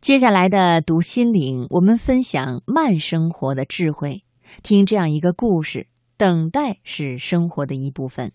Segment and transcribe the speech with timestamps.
[0.00, 4.24] 接下来的读心灵，我们分享慢生活的智慧。
[4.62, 8.32] 听这样一个故事：等待是生活的一部分。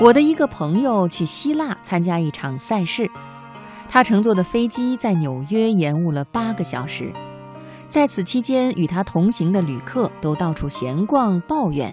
[0.00, 3.10] 我的一个朋友去希腊参加一场赛事，
[3.88, 7.12] 他乘坐的飞机在纽约延误了八个小时。
[7.88, 11.92] 在此期间，与他同行的旅客都到处闲逛抱怨。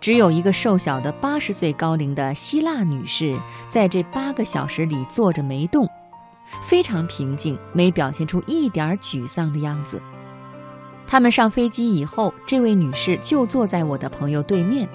[0.00, 5.88] 只有一个瘦小的八十岁高龄的希腊女士，在这八个小时里坐着没动，
[6.62, 10.00] 非常平静，没表现出一点沮丧的样子。
[11.06, 14.88] 他们上飞机以后，这位女士就坐在我的朋友对面。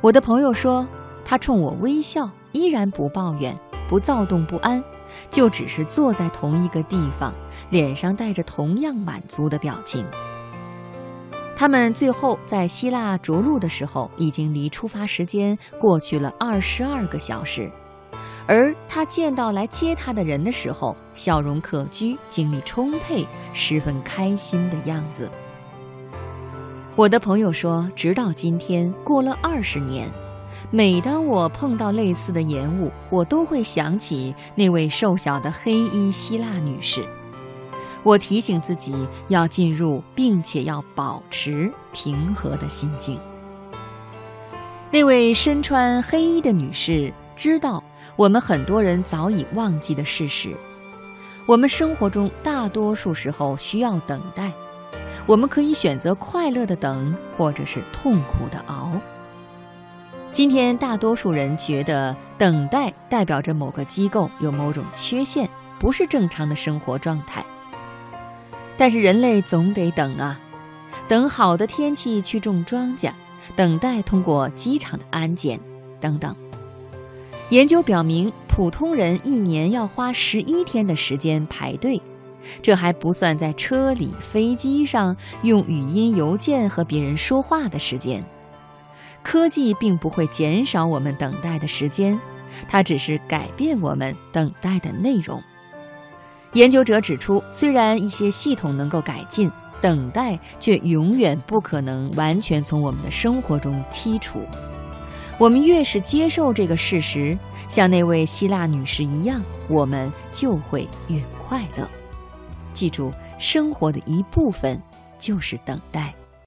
[0.00, 0.86] 我的朋友说，
[1.24, 3.54] 她冲我微笑，依然不抱怨，
[3.86, 4.82] 不躁动不安，
[5.30, 7.34] 就只是坐在同一个地方，
[7.70, 10.04] 脸上带着同样满足的表情。
[11.54, 17.70] 他们最后在希腊着陆的时候，已经离出发时间过去了二十二个小时，
[18.48, 25.30] 而他见到来接他的人的时候，笑容可掬，精力充沛，十分开心的样子。
[26.96, 30.08] 我的朋友说，直到今天过了二十年，
[30.70, 37.06] 每当我碰到类似的延误，我都会想起那位瘦小的黑衣希腊女士。
[38.02, 38.94] 我提醒自己
[39.28, 43.18] 要进入，并且要保持平和的心境。
[44.90, 47.82] 那位身穿黑衣的女士知道
[48.16, 50.54] 我们很多人早已忘记的事实：
[51.46, 54.52] 我们生活中大多数时候需要等待。
[55.26, 58.90] 我们可以选择快乐的等，或者是痛苦的熬。
[60.32, 67.44] 今天，大多数人觉得等待代表着某个机构有某种缺陷，不是正常的生活状态。
[68.76, 70.40] 但是人类总得等啊，
[71.06, 73.12] 等好的天气去种庄稼，
[73.54, 75.60] 等待通过机场的安检，
[76.00, 76.34] 等等。
[77.50, 82.00] 研究表明，普通人一年要花十一天的时间排队，
[82.62, 88.24] 这还不算在车里、飞机上用语音邮件和别人说话的时间。
[89.22, 92.18] 科技并不会减少我们等待的时间，
[92.68, 95.42] 它只是改变我们等待的内容。
[96.54, 104.40] 研究者指出，虽然一些系统能够改进，等待却永远不可能完全从我们的生活中剔除。
[105.38, 107.36] 我们越是接受这个事实，
[107.68, 111.88] 像那位希腊女士一样，我们就会越快乐。
[112.74, 114.80] 记住，生活的一部分
[115.18, 116.14] 就是等待。